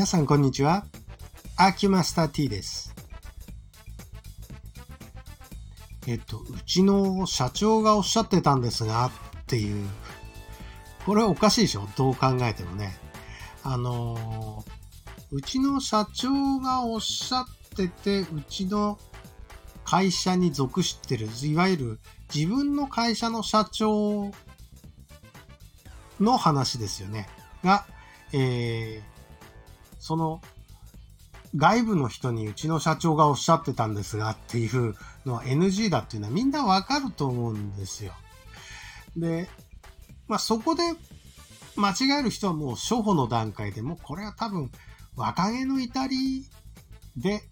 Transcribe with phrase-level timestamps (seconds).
[0.00, 0.86] 皆さんこんにちは。
[1.58, 2.94] アーキュマスター T です。
[6.06, 9.10] えっと、うちの社長がおっしゃってたんですが、っ
[9.44, 9.86] ていう。
[11.04, 11.86] これはおかしいでしょ？
[11.98, 12.96] どう考えてもね。
[13.62, 14.64] あの
[15.32, 16.30] うちの社長
[16.60, 17.44] がおっしゃっ
[17.76, 18.98] てて、うちの
[19.84, 22.00] 会社に属してる、いわゆる
[22.34, 24.30] 自分の会社の社長
[26.18, 27.28] の話ですよね。
[27.62, 27.84] が、
[28.32, 29.19] えー、
[30.00, 30.40] その
[31.54, 38.12] 外部の人にうちの社長がおっしゃってたんですがっていうのは NG だっていうのはみんなわかると思うんですよ。
[39.16, 39.48] で、
[40.26, 40.82] まあそこで
[41.76, 44.70] 間違える人はもう初歩の段階でもうこれは多分
[45.16, 46.46] 若気の至り
[47.16, 47.42] で、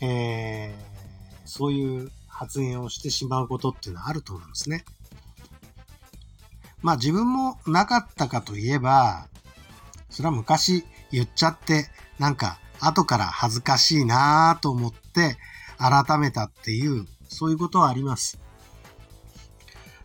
[0.00, 4.84] えー、そういう発言をしてしまうことっていうのはあると思うんですね。
[6.82, 9.28] まあ自分もなかったかといえば、
[10.10, 11.88] それは昔言っちゃって、
[12.18, 15.36] なんか後から恥ずかしいなぁと思って
[15.78, 18.38] 改めたっていう、そういうことはあります。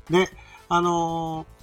[0.10, 0.30] で、
[0.68, 1.60] あのー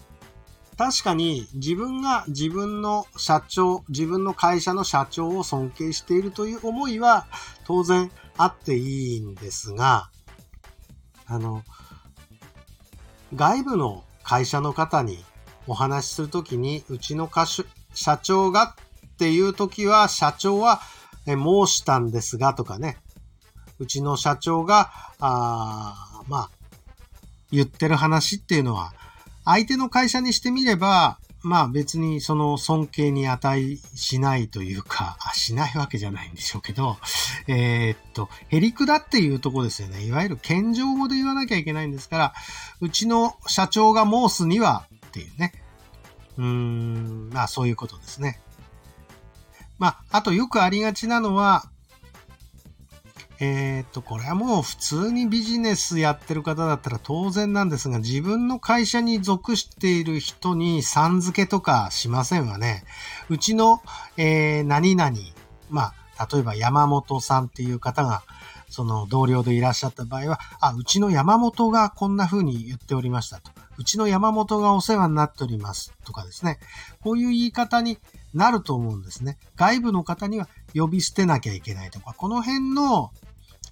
[0.77, 7.27] 確かに自分が自分の社長、自分の会社の社長を尊敬しているという思いは
[7.65, 10.11] 当然あっていいんですが、
[11.27, 11.63] あの、
[13.35, 15.25] 外部の会社の方に
[15.67, 17.65] お話しするときに、うちの社
[17.95, 18.77] 社長が
[19.17, 20.81] っていうときは、社長は
[21.27, 22.99] え申したんですがとかね、
[23.79, 26.51] うちの社長が、あまあ、
[27.51, 28.93] 言ってる話っていうのは、
[29.45, 36.97] 相手の会社にしてみれば、まあ別にその尊敬に値しないというか、しないわけじゃないんでしょうけど、
[37.47, 40.05] えー、っと、へりくだっていうとこですよね。
[40.05, 42.35] いわゆる謙譲語で言わなきゃいけないんですから、
[42.81, 45.53] うちの社長が申すにはっていうね。
[46.37, 48.41] うーん、まあそういうことですね。
[49.79, 51.65] まあ、あとよくありがちなのは、
[53.39, 62.85] えーっと、これはもう普通にビジネスやってる方だったら当然なんですが、自分の会社に属している人にさん付けとかしませんわね。
[63.29, 63.83] うちの、
[64.17, 65.15] えー、何々、
[65.69, 68.23] まあ、例えば山本さんっていう方が、
[68.71, 73.51] その同僚でいらっしゃった場合は、あ、うちの山本がこんな風に言っておりましたと。
[73.79, 76.59] うちの山本がお世話になっておりますとかですね。
[77.03, 77.99] こういう言い方に
[78.35, 79.39] なると思うんですね。
[79.57, 83.11] 外部の方には呼び捨てなきゃいけないとか、この辺の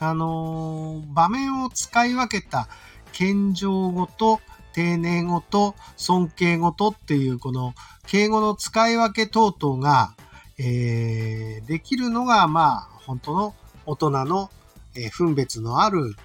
[0.01, 2.69] あのー場面を使い分けた
[3.13, 4.41] 謙譲語と
[4.73, 7.75] 丁寧語と尊敬語とっていうこの
[8.07, 10.15] 敬語の使い分け等々が、
[10.59, 13.55] えーできるのがまあ本当の
[13.87, 14.51] 大人の、
[14.97, 16.17] えー分別のある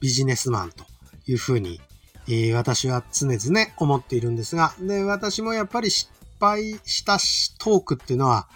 [0.00, 0.84] ビジネスマンと
[1.26, 1.80] いうふうに、
[2.28, 6.10] えー私は常々思っているんですが、で、私もやっぱり失
[6.40, 8.48] 敗したしトークっていうのは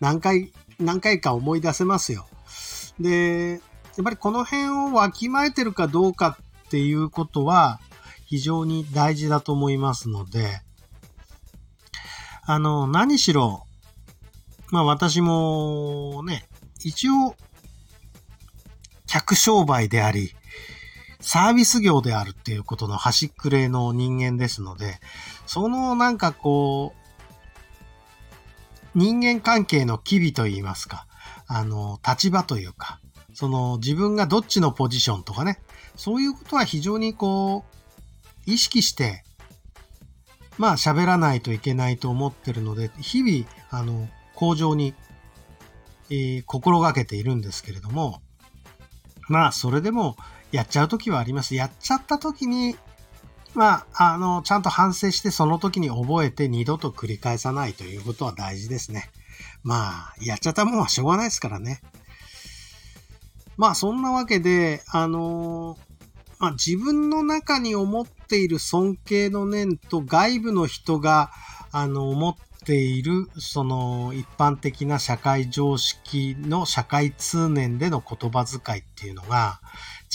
[0.00, 2.26] 何回、何回か思い出せますよ。
[2.98, 7.80] で、やっぱりこの辺をわきまえてるかどうかっていうことは
[8.26, 10.60] 非常に大事だと思いますので、
[12.44, 13.64] あの、何しろ、
[14.70, 16.46] まあ私もね、
[16.82, 17.34] 一応、
[19.06, 20.34] 客商売であり、
[21.20, 25.00] サービス業であるっていうことの端っくれの人間ですので、
[25.46, 26.98] そのなんかこう、
[28.94, 31.06] 人間関係の機微といいますか、
[31.46, 33.00] あの、立場というか、
[33.34, 35.60] その自分がどっちのポジションとかね、
[35.96, 37.64] そういうことは非常にこ
[38.46, 39.24] う、意識して、
[40.56, 44.94] まあ喋らないといけないと思ってるので、日々、あの、向上に、
[46.10, 48.22] えー心がけているんですけれども、
[49.28, 50.16] まあそれでも
[50.52, 51.54] やっちゃうときはあります。
[51.54, 52.76] やっちゃったときに、
[53.54, 59.10] まあ、あの、ちゃんと反省してその時に覚えて二度と繰り返さないということは大事ですね。
[59.62, 61.80] まあ、やっちゃったもんはしょうがないですからね。
[63.58, 65.76] まあそんなわけで、あの
[66.38, 71.32] まあ自分の中に思っている尊敬の念と外部の人が、
[71.72, 72.34] あの、思っ
[72.64, 79.60] ている、その一般的な社会常識の社会通念での言葉遣いっていうのが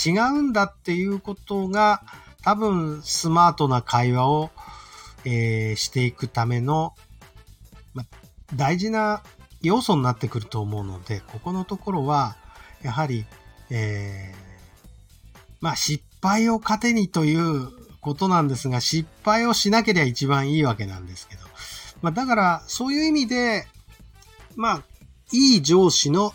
[0.06, 2.04] 違うんだっていうことが
[2.44, 4.52] 多分スマートな会話を、
[5.26, 6.94] えーしていくための、
[7.94, 8.04] ま
[8.56, 9.24] 大事な
[9.62, 12.36] 要素になってくると思うので、ここのところは、
[12.82, 13.26] やはり、
[13.70, 14.44] えー
[15.62, 17.70] まあ失敗を糧にという
[18.02, 21.42] ことなんですが、失敗をしなければ一番いいわけなんですけど。
[22.02, 23.66] まあだから、そういう意味で、
[24.58, 24.84] まあ、
[25.32, 26.34] いい上司の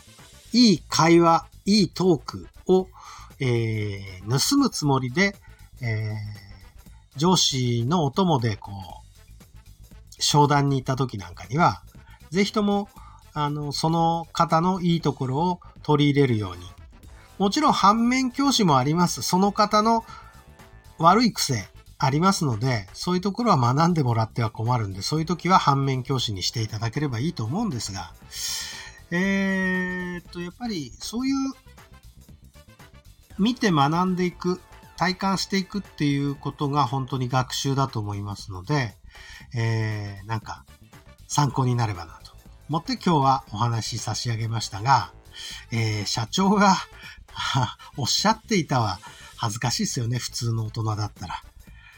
[0.52, 2.88] いい会話、いいトークを、
[3.40, 5.36] えー盗むつもりで、
[5.80, 6.48] えー
[7.18, 11.82] 上司のお供でこう、商談に行った時なんかには、
[12.30, 12.88] ぜひとも、
[13.34, 16.64] あの、その方のいいところを取り入れるように。
[17.38, 19.22] もちろん反面教師もあります。
[19.22, 20.04] その方の
[20.98, 21.68] 悪い癖
[21.98, 28.12] ありますので、そういうところは学んでもらっては困るんで、そういう時は反面教師にしていただければいいと思うんですが、
[29.10, 31.34] えー、っと、やっぱりそういう
[33.38, 34.60] 見て学んでいく、
[34.96, 38.96] 体感していくっていうことが本当に学習だと思いますので、
[39.56, 40.64] えー、なんか
[41.28, 42.32] 参考になればなと
[42.68, 45.12] 思って今日はお話し差し上げましたが、
[45.70, 46.76] えー、社長が
[47.96, 48.98] おっしゃっていたは
[49.36, 50.18] 恥ずかしいですよね。
[50.18, 51.42] 普通の大人だったら。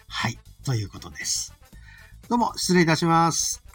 [0.09, 0.39] はい。
[0.65, 1.55] ということです。
[2.29, 3.70] どうも失礼いたします。